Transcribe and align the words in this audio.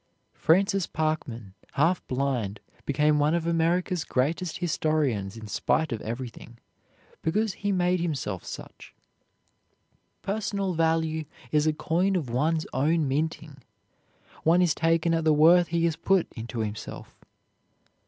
Francis 0.33 0.87
Parkman, 0.87 1.53
half 1.73 2.03
blind, 2.07 2.59
became 2.87 3.19
one 3.19 3.35
of 3.35 3.45
America's 3.45 4.03
greatest 4.03 4.57
historians 4.57 5.37
in 5.37 5.45
spite 5.45 5.91
of 5.91 6.01
everything, 6.01 6.57
because 7.21 7.53
he 7.53 7.71
made 7.71 7.99
himself 7.99 8.43
such. 8.43 8.95
Personal 10.23 10.73
value 10.73 11.25
is 11.51 11.67
a 11.67 11.73
coin 11.73 12.15
of 12.15 12.31
one's 12.31 12.65
own 12.73 13.07
minting; 13.07 13.61
one 14.41 14.63
is 14.63 14.73
taken 14.73 15.13
at 15.13 15.23
the 15.23 15.31
worth 15.31 15.67
he 15.67 15.85
has 15.85 15.95
put 15.95 16.25
into 16.35 16.61
himself. 16.61 17.15